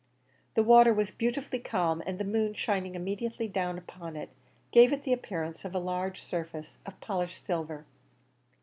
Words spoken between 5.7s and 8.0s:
a large surface of polished silver.